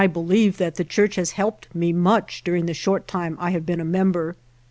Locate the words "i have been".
3.39-3.79